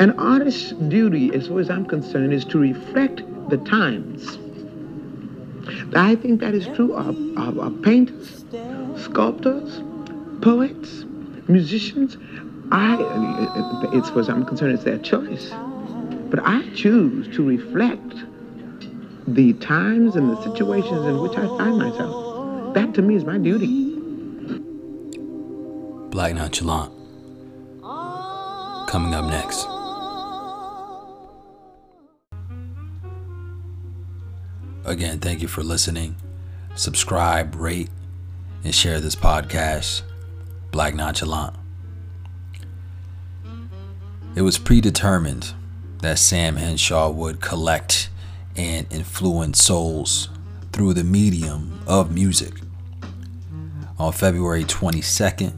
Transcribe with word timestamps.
An 0.00 0.18
artist's 0.18 0.72
duty, 0.72 1.30
as 1.34 1.48
far 1.48 1.60
as 1.60 1.68
I'm 1.68 1.84
concerned, 1.84 2.32
is 2.32 2.46
to 2.46 2.58
reflect 2.58 3.22
the 3.50 3.58
times. 3.58 4.38
I 5.94 6.16
think 6.16 6.40
that 6.40 6.54
is 6.54 6.66
true 6.68 6.94
of, 6.94 7.14
of, 7.36 7.58
of 7.58 7.82
painters, 7.82 8.46
sculptors, 8.96 9.82
poets, 10.40 11.04
musicians. 11.48 12.16
I, 12.72 12.94
uh, 12.94 13.90
uh, 13.90 14.00
as 14.00 14.08
far 14.08 14.20
as 14.20 14.30
I'm 14.30 14.46
concerned, 14.46 14.72
it's 14.72 14.84
their 14.84 14.96
choice. 14.96 15.50
But 16.30 16.40
I 16.44 16.66
choose 16.74 17.28
to 17.36 17.46
reflect 17.46 18.14
the 19.28 19.52
times 19.54 20.16
and 20.16 20.30
the 20.30 20.42
situations 20.42 21.04
in 21.04 21.20
which 21.20 21.36
I 21.36 21.46
find 21.58 21.76
myself. 21.76 22.72
That 22.72 22.94
to 22.94 23.02
me 23.02 23.16
is 23.16 23.24
my 23.26 23.36
duty. 23.36 23.96
Black 26.08 26.34
Nonchalant. 26.34 26.94
Coming 28.88 29.14
up 29.14 29.26
next. 29.26 29.79
Again, 34.90 35.20
thank 35.20 35.40
you 35.40 35.46
for 35.46 35.62
listening. 35.62 36.16
Subscribe, 36.74 37.54
rate, 37.54 37.90
and 38.64 38.74
share 38.74 38.98
this 38.98 39.14
podcast, 39.14 40.02
Black 40.72 40.96
Nonchalant. 40.96 41.54
It 44.34 44.42
was 44.42 44.58
predetermined 44.58 45.54
that 46.00 46.18
Sam 46.18 46.56
Henshaw 46.56 47.08
would 47.08 47.40
collect 47.40 48.10
and 48.56 48.92
influence 48.92 49.62
souls 49.62 50.28
through 50.72 50.94
the 50.94 51.04
medium 51.04 51.80
of 51.86 52.12
music. 52.12 52.54
On 53.96 54.12
February 54.12 54.64
22nd, 54.64 55.52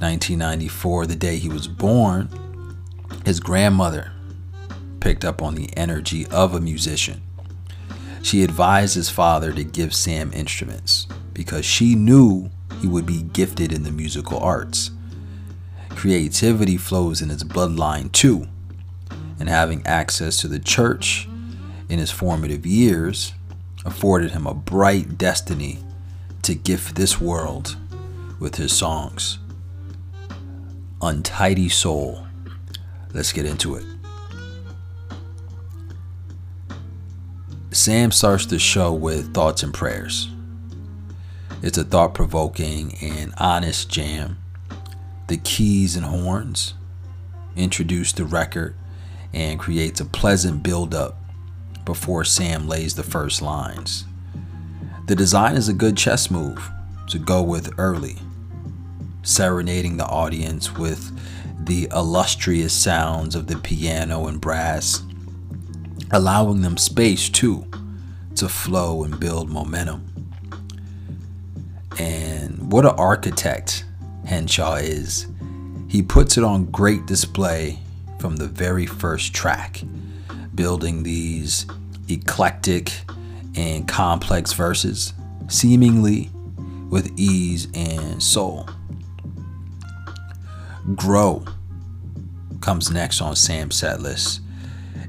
1994, 0.00 1.06
the 1.06 1.14
day 1.14 1.36
he 1.36 1.48
was 1.48 1.68
born, 1.68 2.28
his 3.24 3.38
grandmother 3.38 4.10
picked 4.98 5.24
up 5.24 5.42
on 5.42 5.54
the 5.54 5.70
energy 5.76 6.26
of 6.26 6.56
a 6.56 6.60
musician. 6.60 7.22
She 8.22 8.42
advised 8.42 8.94
his 8.94 9.10
father 9.10 9.52
to 9.52 9.64
give 9.64 9.94
Sam 9.94 10.32
instruments 10.32 11.06
because 11.32 11.64
she 11.64 11.94
knew 11.94 12.50
he 12.80 12.86
would 12.86 13.06
be 13.06 13.22
gifted 13.22 13.72
in 13.72 13.84
the 13.84 13.90
musical 13.90 14.38
arts. 14.38 14.90
Creativity 15.90 16.76
flows 16.76 17.22
in 17.22 17.28
his 17.28 17.44
bloodline 17.44 18.12
too, 18.12 18.46
and 19.40 19.48
having 19.48 19.86
access 19.86 20.40
to 20.40 20.48
the 20.48 20.58
church 20.58 21.28
in 21.88 21.98
his 21.98 22.10
formative 22.10 22.66
years 22.66 23.32
afforded 23.84 24.32
him 24.32 24.46
a 24.46 24.54
bright 24.54 25.16
destiny 25.16 25.78
to 26.42 26.54
gift 26.54 26.94
this 26.94 27.20
world 27.20 27.76
with 28.38 28.56
his 28.56 28.72
songs. 28.72 29.38
Untidy 31.00 31.68
Soul. 31.68 32.26
Let's 33.12 33.32
get 33.32 33.46
into 33.46 33.74
it. 33.76 33.84
Sam 37.70 38.12
starts 38.12 38.46
the 38.46 38.58
show 38.58 38.94
with 38.94 39.34
Thoughts 39.34 39.62
and 39.62 39.74
Prayers. 39.74 40.30
It's 41.60 41.76
a 41.76 41.84
thought 41.84 42.14
provoking 42.14 42.96
and 43.02 43.34
honest 43.36 43.90
jam. 43.90 44.38
The 45.26 45.36
keys 45.36 45.94
and 45.94 46.06
horns 46.06 46.72
introduce 47.56 48.12
the 48.12 48.24
record 48.24 48.74
and 49.34 49.60
creates 49.60 50.00
a 50.00 50.06
pleasant 50.06 50.62
build 50.62 50.94
up 50.94 51.18
before 51.84 52.24
Sam 52.24 52.66
lays 52.66 52.94
the 52.94 53.02
first 53.02 53.42
lines. 53.42 54.06
The 55.06 55.16
design 55.16 55.54
is 55.54 55.68
a 55.68 55.74
good 55.74 55.98
chess 55.98 56.30
move 56.30 56.70
to 57.08 57.18
go 57.18 57.42
with 57.42 57.78
early, 57.78 58.16
serenading 59.22 59.98
the 59.98 60.06
audience 60.06 60.74
with 60.74 61.14
the 61.66 61.86
illustrious 61.92 62.72
sounds 62.72 63.34
of 63.34 63.46
the 63.46 63.56
piano 63.56 64.26
and 64.26 64.40
brass, 64.40 65.02
allowing 66.10 66.62
them 66.62 66.76
space 66.76 67.28
too 67.28 67.66
to 68.36 68.48
flow 68.48 69.04
and 69.04 69.18
build 69.18 69.50
momentum. 69.50 70.04
And 71.98 72.70
what 72.70 72.84
an 72.84 72.92
architect 72.92 73.84
Henshaw 74.24 74.74
is. 74.76 75.26
He 75.88 76.02
puts 76.02 76.36
it 76.36 76.44
on 76.44 76.66
great 76.66 77.06
display 77.06 77.80
from 78.18 78.36
the 78.36 78.46
very 78.46 78.86
first 78.86 79.34
track, 79.34 79.82
building 80.54 81.02
these 81.02 81.66
eclectic 82.08 82.92
and 83.56 83.88
complex 83.88 84.52
verses, 84.52 85.12
seemingly 85.48 86.30
with 86.90 87.12
ease 87.18 87.68
and 87.74 88.22
soul. 88.22 88.68
Grow 90.94 91.44
comes 92.60 92.90
next 92.90 93.20
on 93.20 93.34
Sam's 93.34 93.76
set 93.76 94.00
list. 94.00 94.40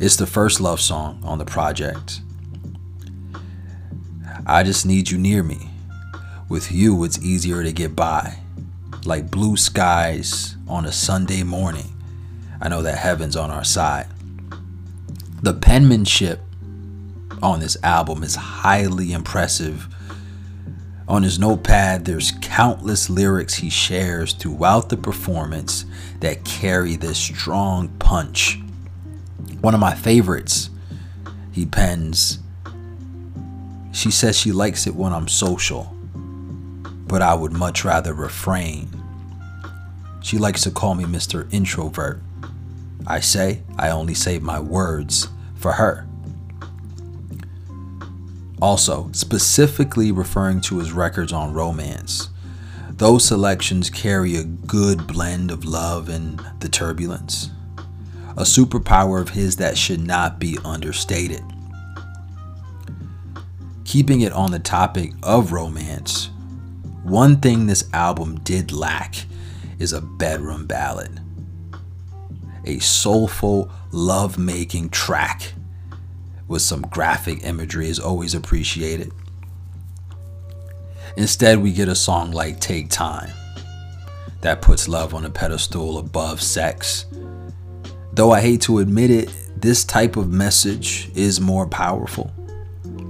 It's 0.00 0.14
the 0.14 0.26
first 0.26 0.60
love 0.60 0.80
song 0.80 1.20
on 1.24 1.38
the 1.38 1.44
project. 1.44 2.20
I 4.46 4.62
just 4.62 4.86
need 4.86 5.10
you 5.10 5.18
near 5.18 5.42
me. 5.42 5.70
With 6.48 6.70
you, 6.70 7.02
it's 7.02 7.20
easier 7.20 7.64
to 7.64 7.72
get 7.72 7.96
by. 7.96 8.38
Like 9.04 9.28
blue 9.28 9.56
skies 9.56 10.54
on 10.68 10.84
a 10.84 10.92
Sunday 10.92 11.42
morning. 11.42 11.92
I 12.60 12.68
know 12.68 12.80
that 12.82 12.98
heaven's 12.98 13.34
on 13.34 13.50
our 13.50 13.64
side. 13.64 14.06
The 15.42 15.54
penmanship 15.54 16.42
on 17.42 17.58
this 17.58 17.76
album 17.82 18.22
is 18.22 18.36
highly 18.36 19.10
impressive. 19.10 19.92
On 21.08 21.24
his 21.24 21.40
notepad, 21.40 22.04
there's 22.04 22.32
countless 22.40 23.10
lyrics 23.10 23.54
he 23.54 23.68
shares 23.68 24.32
throughout 24.32 24.90
the 24.90 24.96
performance 24.96 25.86
that 26.20 26.44
carry 26.44 26.94
this 26.94 27.18
strong 27.18 27.88
punch. 27.98 28.60
One 29.60 29.74
of 29.74 29.80
my 29.80 29.94
favorites, 29.94 30.70
he 31.52 31.66
pens, 31.66 32.38
she 33.98 34.12
says 34.12 34.38
she 34.38 34.52
likes 34.52 34.86
it 34.86 34.94
when 34.94 35.12
I'm 35.12 35.26
social, 35.26 35.92
but 37.08 37.20
I 37.20 37.34
would 37.34 37.52
much 37.52 37.84
rather 37.84 38.14
refrain. 38.14 38.88
She 40.22 40.38
likes 40.38 40.62
to 40.62 40.70
call 40.70 40.94
me 40.94 41.02
Mr. 41.02 41.52
Introvert. 41.52 42.20
I 43.08 43.18
say 43.18 43.62
I 43.76 43.90
only 43.90 44.14
save 44.14 44.40
my 44.40 44.60
words 44.60 45.26
for 45.56 45.72
her. 45.72 46.06
Also, 48.62 49.10
specifically 49.12 50.12
referring 50.12 50.60
to 50.60 50.78
his 50.78 50.92
records 50.92 51.32
on 51.32 51.52
romance, 51.52 52.28
those 52.90 53.24
selections 53.24 53.90
carry 53.90 54.36
a 54.36 54.44
good 54.44 55.08
blend 55.08 55.50
of 55.50 55.64
love 55.64 56.08
and 56.08 56.40
the 56.60 56.68
turbulence. 56.68 57.50
A 58.38 58.42
superpower 58.42 59.20
of 59.20 59.30
his 59.30 59.56
that 59.56 59.76
should 59.76 60.00
not 60.00 60.38
be 60.38 60.58
understated. 60.64 61.42
Keeping 63.84 64.20
it 64.20 64.32
on 64.32 64.52
the 64.52 64.60
topic 64.60 65.12
of 65.24 65.50
romance, 65.50 66.30
one 67.02 67.40
thing 67.40 67.66
this 67.66 67.92
album 67.92 68.38
did 68.44 68.70
lack 68.70 69.24
is 69.80 69.92
a 69.92 70.00
bedroom 70.00 70.66
ballad. 70.66 71.20
A 72.64 72.78
soulful, 72.78 73.72
love 73.90 74.38
making 74.38 74.90
track 74.90 75.54
with 76.46 76.62
some 76.62 76.82
graphic 76.82 77.44
imagery 77.44 77.88
is 77.88 77.98
always 77.98 78.36
appreciated. 78.36 79.10
Instead, 81.16 81.58
we 81.58 81.72
get 81.72 81.88
a 81.88 81.96
song 81.96 82.30
like 82.30 82.60
Take 82.60 82.88
Time 82.88 83.32
that 84.42 84.62
puts 84.62 84.86
love 84.86 85.12
on 85.12 85.24
a 85.24 85.30
pedestal 85.30 85.98
above 85.98 86.40
sex. 86.40 87.06
Though 88.18 88.32
I 88.32 88.40
hate 88.40 88.62
to 88.62 88.80
admit 88.80 89.12
it, 89.12 89.32
this 89.56 89.84
type 89.84 90.16
of 90.16 90.28
message 90.28 91.08
is 91.14 91.40
more 91.40 91.68
powerful 91.68 92.32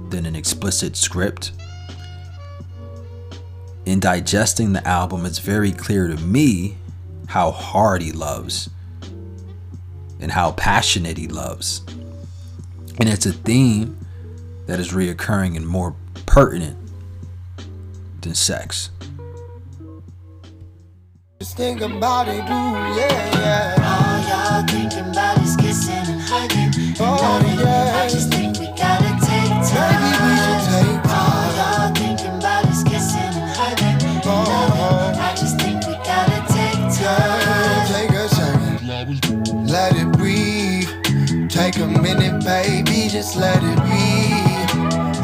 than 0.09 0.27
an 0.27 0.35
explicit 0.35 0.95
script. 0.95 1.51
In 3.87 3.99
digesting 3.99 4.73
the 4.73 4.87
album, 4.87 5.25
it's 5.25 5.39
very 5.39 5.71
clear 5.71 6.07
to 6.09 6.15
me 6.17 6.77
how 7.25 7.49
hard 7.49 8.03
he 8.03 8.11
loves 8.11 8.69
and 10.19 10.31
how 10.31 10.51
passionate 10.51 11.17
he 11.17 11.27
loves. 11.27 11.81
And 12.99 13.09
it's 13.09 13.25
a 13.25 13.33
theme 13.33 13.97
that 14.67 14.79
is 14.79 14.89
reoccurring 14.89 15.57
and 15.57 15.67
more 15.67 15.95
pertinent 16.27 16.77
than 18.21 18.35
sex. 18.35 18.91
Just 21.39 21.57
think 21.57 21.81
about 21.81 22.27
it, 22.27 22.45
do 22.45 22.53
yeah, 22.53 23.39
yeah. 23.39 23.78
All 24.59 24.65
thinking 24.65 25.09
about 25.11 25.41
is 25.41 25.55
kissing 25.55 25.95
and 25.95 26.19
hugging. 26.19 26.93
Oh, 26.99 27.15
yeah. 27.63 28.03
I 28.03 28.09
just 28.09 28.29
think 28.29 28.59
we 28.59 28.67
gotta 28.75 29.07
take 29.23 29.55
time. 29.71 30.03
Maybe 30.03 30.19
we 30.19 30.35
should 30.43 30.63
take 30.67 31.03
time. 31.03 31.15
All 31.15 31.47
y'all 31.55 31.95
thinking 31.95 32.35
about 32.35 32.67
is 32.67 32.83
kissing 32.83 33.39
and 33.39 33.51
hugging. 33.55 34.21
Oh, 34.25 34.43
oh, 34.75 35.15
I 35.17 35.31
just 35.33 35.57
think 35.61 35.87
we 35.87 35.93
gotta 36.03 36.43
take 36.51 36.75
time. 36.91 37.39
Yeah, 37.39 37.87
take 37.87 38.11
a 38.11 38.27
second. 38.27 39.69
Let 39.69 39.95
it 39.95 40.11
breathe. 40.17 40.89
Take 41.47 41.77
a 41.77 41.87
minute, 41.87 42.43
baby, 42.43 43.07
just 43.07 43.37
let 43.37 43.63
it 43.63 43.79
be. 43.87 44.35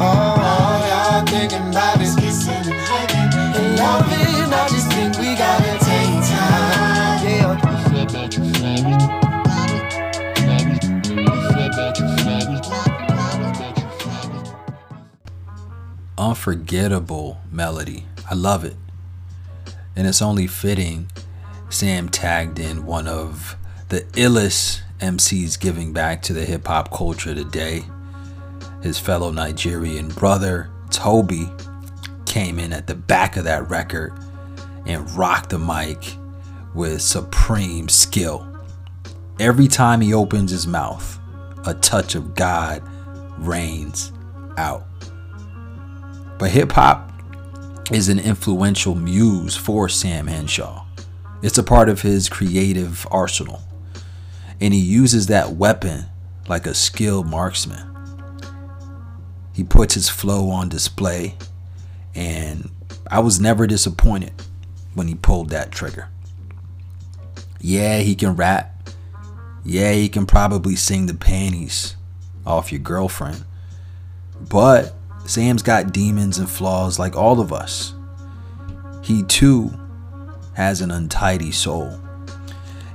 oh 0.00 0.40
all 0.48 0.80
y'all 0.88 1.26
thinking 1.26 1.68
about 1.68 2.00
is 2.00 2.16
kissing 2.16 2.54
and 2.54 2.80
hugging. 2.88 3.60
And 3.60 3.76
loving, 3.76 4.25
unforgettable 16.46 17.40
melody. 17.50 18.06
I 18.30 18.34
love 18.34 18.64
it. 18.64 18.76
And 19.96 20.06
it's 20.06 20.22
only 20.22 20.46
fitting 20.46 21.10
Sam 21.70 22.08
tagged 22.08 22.60
in 22.60 22.86
one 22.86 23.08
of 23.08 23.56
the 23.88 24.02
illest 24.12 24.82
MCs 25.00 25.58
giving 25.58 25.92
back 25.92 26.22
to 26.22 26.32
the 26.32 26.44
hip 26.44 26.68
hop 26.68 26.92
culture 26.92 27.34
today. 27.34 27.82
His 28.80 28.96
fellow 28.96 29.32
Nigerian 29.32 30.06
brother, 30.08 30.70
Toby, 30.90 31.50
came 32.26 32.60
in 32.60 32.72
at 32.72 32.86
the 32.86 32.94
back 32.94 33.36
of 33.36 33.42
that 33.44 33.68
record 33.68 34.12
and 34.86 35.10
rocked 35.16 35.50
the 35.50 35.58
mic 35.58 36.14
with 36.76 37.02
supreme 37.02 37.88
skill. 37.88 38.46
Every 39.40 39.66
time 39.66 40.00
he 40.00 40.14
opens 40.14 40.52
his 40.52 40.68
mouth, 40.68 41.18
a 41.66 41.74
touch 41.74 42.14
of 42.14 42.36
God 42.36 42.84
reigns 43.36 44.12
out. 44.56 44.86
But 46.38 46.50
hip 46.50 46.72
hop 46.72 47.12
is 47.90 48.08
an 48.08 48.18
influential 48.18 48.94
muse 48.94 49.56
for 49.56 49.88
Sam 49.88 50.26
Henshaw. 50.26 50.84
It's 51.42 51.58
a 51.58 51.62
part 51.62 51.88
of 51.88 52.02
his 52.02 52.28
creative 52.28 53.06
arsenal. 53.10 53.62
And 54.60 54.72
he 54.72 54.80
uses 54.80 55.26
that 55.26 55.52
weapon 55.52 56.06
like 56.48 56.66
a 56.66 56.74
skilled 56.74 57.26
marksman. 57.26 57.96
He 59.52 59.64
puts 59.64 59.94
his 59.94 60.08
flow 60.08 60.50
on 60.50 60.68
display, 60.68 61.36
and 62.14 62.70
I 63.10 63.20
was 63.20 63.40
never 63.40 63.66
disappointed 63.66 64.32
when 64.94 65.08
he 65.08 65.14
pulled 65.14 65.50
that 65.50 65.72
trigger. 65.72 66.08
Yeah, 67.60 67.98
he 67.98 68.14
can 68.14 68.36
rap. 68.36 68.90
Yeah, 69.64 69.92
he 69.92 70.08
can 70.08 70.26
probably 70.26 70.76
sing 70.76 71.06
the 71.06 71.14
panties 71.14 71.96
off 72.46 72.70
your 72.70 72.80
girlfriend. 72.80 73.44
But 74.48 74.94
Sam's 75.26 75.62
got 75.62 75.92
demons 75.92 76.38
and 76.38 76.48
flaws 76.48 76.98
like 76.98 77.16
all 77.16 77.40
of 77.40 77.52
us. 77.52 77.94
He 79.02 79.22
too 79.24 79.70
has 80.54 80.80
an 80.80 80.90
untidy 80.90 81.52
soul. 81.52 82.00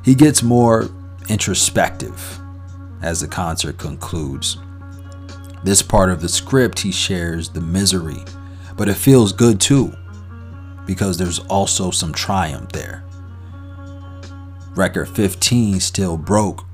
He 0.04 0.16
gets 0.16 0.42
more 0.42 0.90
introspective 1.30 2.40
as 3.02 3.22
the 3.22 3.28
concert 3.28 3.78
concludes. 3.78 4.58
This 5.64 5.82
part 5.82 6.10
of 6.10 6.22
the 6.22 6.30
script, 6.30 6.80
he 6.80 6.92
shares 6.92 7.50
the 7.50 7.62
misery, 7.62 8.24
but 8.76 8.90
it 8.90 8.96
feels 8.96 9.32
good 9.32 9.62
too, 9.62 9.94
because 10.88 11.18
there's 11.18 11.40
also 11.40 11.92
some 11.92 12.14
triumph 12.14 12.72
there. 12.72 13.04
Record 14.76 15.10
15 15.10 15.80
still 15.80 16.18
broke. 16.18 16.66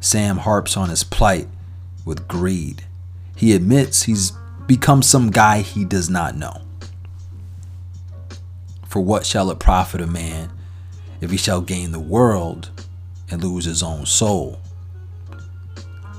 Sam 0.00 0.38
harps 0.38 0.76
on 0.76 0.88
his 0.88 1.04
plight 1.04 1.48
with 2.04 2.28
greed. 2.28 2.84
He 3.36 3.54
admits 3.54 4.04
he's 4.04 4.32
become 4.66 5.02
some 5.02 5.30
guy 5.30 5.60
he 5.60 5.84
does 5.84 6.08
not 6.08 6.36
know. 6.36 6.62
For 8.88 9.00
what 9.00 9.26
shall 9.26 9.50
it 9.50 9.58
profit 9.58 10.00
a 10.00 10.06
man 10.06 10.50
if 11.20 11.30
he 11.30 11.36
shall 11.36 11.60
gain 11.60 11.92
the 11.92 12.00
world 12.00 12.70
and 13.30 13.44
lose 13.44 13.66
his 13.66 13.82
own 13.82 14.06
soul? 14.06 14.58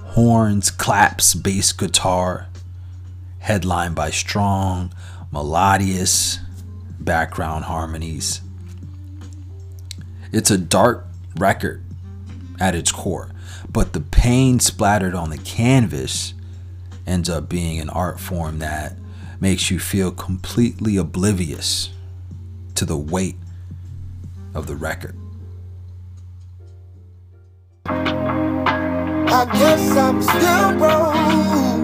Horns, 0.09 0.69
claps, 0.69 1.33
bass 1.33 1.71
guitar, 1.71 2.47
headlined 3.39 3.95
by 3.95 4.11
strong, 4.11 4.93
melodious 5.31 6.39
background 6.99 7.65
harmonies. 7.65 8.41
It's 10.31 10.51
a 10.51 10.57
dark 10.57 11.07
record 11.35 11.83
at 12.59 12.75
its 12.75 12.91
core, 12.91 13.31
but 13.71 13.93
the 13.93 14.01
pain 14.01 14.59
splattered 14.59 15.15
on 15.15 15.31
the 15.31 15.37
canvas 15.39 16.33
ends 17.07 17.29
up 17.29 17.49
being 17.49 17.79
an 17.79 17.89
art 17.89 18.19
form 18.19 18.59
that 18.59 18.95
makes 19.39 19.71
you 19.71 19.79
feel 19.79 20.11
completely 20.11 20.97
oblivious 20.97 21.89
to 22.75 22.85
the 22.85 22.97
weight 22.97 23.37
of 24.53 24.67
the 24.67 24.75
record. 24.75 25.15
I 27.85 29.45
guess 29.53 29.91
I'm 29.97 30.21
still 30.21 30.77
broke. 30.77 31.76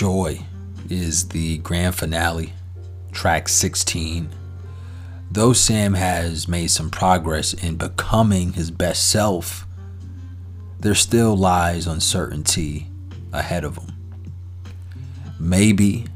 Joy 0.00 0.40
is 0.88 1.28
the 1.28 1.58
grand 1.58 1.94
finale, 1.94 2.54
track 3.12 3.50
16. 3.50 4.30
Though 5.30 5.52
Sam 5.52 5.92
has 5.92 6.48
made 6.48 6.68
some 6.68 6.88
progress 6.88 7.52
in 7.52 7.76
becoming 7.76 8.54
his 8.54 8.70
best 8.70 9.10
self, 9.10 9.66
there 10.78 10.94
still 10.94 11.36
lies 11.36 11.86
uncertainty 11.86 12.88
ahead 13.34 13.62
of 13.62 13.76
him. 13.76 13.92
Maybe 15.38 16.06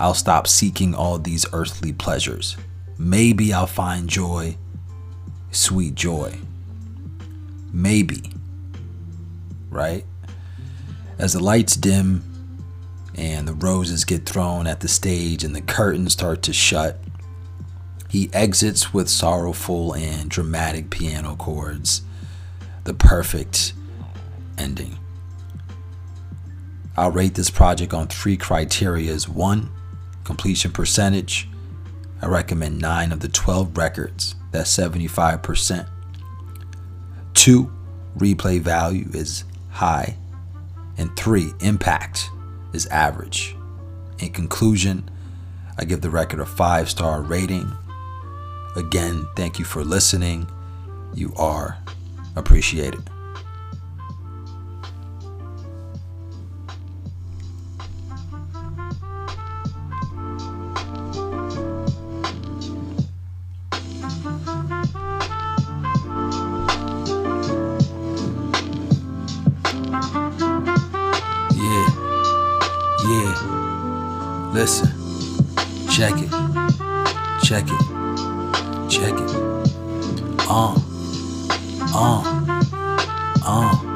I'll 0.00 0.14
stop 0.14 0.48
seeking 0.48 0.92
all 0.92 1.16
these 1.16 1.46
earthly 1.52 1.92
pleasures. 1.92 2.56
Maybe 2.98 3.52
I'll 3.52 3.68
find 3.68 4.08
joy, 4.08 4.56
sweet 5.52 5.94
joy. 5.94 6.36
Maybe. 7.72 8.32
Right? 9.68 10.04
As 11.16 11.34
the 11.34 11.40
lights 11.40 11.76
dim 11.76 12.24
and 13.20 13.46
the 13.46 13.52
roses 13.52 14.06
get 14.06 14.24
thrown 14.24 14.66
at 14.66 14.80
the 14.80 14.88
stage 14.88 15.44
and 15.44 15.54
the 15.54 15.60
curtains 15.60 16.14
start 16.14 16.40
to 16.40 16.54
shut, 16.54 16.98
he 18.08 18.30
exits 18.32 18.94
with 18.94 19.10
sorrowful 19.10 19.94
and 19.94 20.30
dramatic 20.30 20.88
piano 20.88 21.36
chords, 21.36 22.00
the 22.84 22.94
perfect 22.94 23.74
ending. 24.56 24.98
I'll 26.96 27.10
rate 27.10 27.34
this 27.34 27.50
project 27.50 27.92
on 27.92 28.08
three 28.08 28.38
criterias. 28.38 29.28
One, 29.28 29.70
completion 30.24 30.72
percentage. 30.72 31.46
I 32.22 32.26
recommend 32.26 32.78
9 32.78 33.12
of 33.12 33.20
the 33.20 33.28
12 33.28 33.76
records. 33.76 34.34
That's 34.50 34.74
75%. 34.74 35.86
Two, 37.34 37.70
replay 38.16 38.60
value 38.60 39.08
is 39.12 39.44
high. 39.68 40.16
And 40.96 41.14
three, 41.16 41.52
impact 41.60 42.30
is 42.72 42.86
average. 42.86 43.56
In 44.18 44.30
conclusion, 44.30 45.10
I 45.78 45.84
give 45.84 46.00
the 46.00 46.10
record 46.10 46.40
a 46.40 46.46
five 46.46 46.90
star 46.90 47.22
rating. 47.22 47.70
Again, 48.76 49.26
thank 49.36 49.58
you 49.58 49.64
for 49.64 49.82
listening. 49.82 50.46
You 51.14 51.32
are 51.36 51.78
appreciated. 52.36 53.08
Listen, 74.60 74.90
check 75.88 76.12
it, 76.16 76.30
check 77.42 77.64
it, 77.66 78.90
check 78.90 79.14
it. 79.14 79.30
Uh, 80.50 80.74
uh, 81.94 82.22
uh. 83.42 83.89